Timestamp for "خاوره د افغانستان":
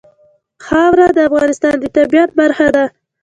0.65-1.75